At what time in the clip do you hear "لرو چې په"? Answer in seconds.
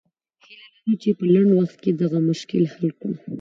0.75-1.25